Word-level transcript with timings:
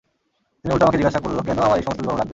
তিনি 0.61 0.71
উল্টো 0.73 0.83
আমাকে 0.85 0.97
জিজ্ঞাসা 1.01 1.19
করল 1.23 1.37
কেন 1.47 1.57
আমার 1.67 1.77
এই 1.79 1.83
সমস্ত 1.85 1.99
বিবরণ 2.01 2.17
লাগবে। 2.19 2.29